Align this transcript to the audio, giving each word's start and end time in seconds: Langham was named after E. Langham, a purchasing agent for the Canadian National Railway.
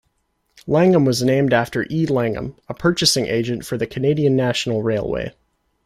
Langham 0.65 1.05
was 1.05 1.21
named 1.21 1.53
after 1.53 1.85
E. 1.91 2.07
Langham, 2.07 2.55
a 2.67 2.73
purchasing 2.73 3.27
agent 3.27 3.63
for 3.67 3.77
the 3.77 3.85
Canadian 3.85 4.35
National 4.35 4.81
Railway. 4.81 5.31